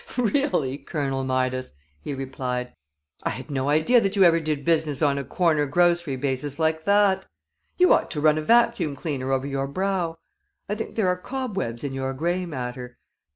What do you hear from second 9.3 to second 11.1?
over your brow. I think there